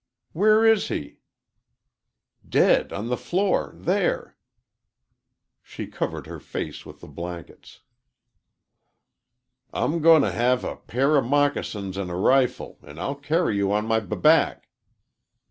"Where 0.31 0.65
is 0.65 0.87
he?" 0.87 1.19
"Dead 2.49 2.91
on 2.91 3.09
the 3.09 3.15
floor 3.17 3.73
there." 3.75 4.35
She 5.61 5.85
covered 5.85 6.25
her 6.25 6.39
face 6.39 6.87
with 6.87 7.01
the 7.01 7.07
blankets. 7.07 7.81
"I'm 9.71 10.01
going 10.01 10.23
to 10.23 10.31
have 10.31 10.63
a 10.63 10.77
pair 10.77 11.17
o' 11.17 11.21
moccasins 11.21 11.99
an' 11.99 12.09
a 12.09 12.17
rifle, 12.17 12.79
an' 12.81 12.97
I'll 12.97 13.13
carry 13.13 13.57
you 13.57 13.71
on 13.71 13.85
my 13.85 13.99
b 13.99 14.15
back." 14.15 14.69